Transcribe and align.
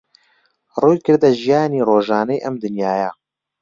ڕوویکردە 0.79 1.29
ژیانی 1.41 1.85
ڕۆژانەی 1.89 2.41
ئەم 2.43 2.55
دنیایە 2.63 3.09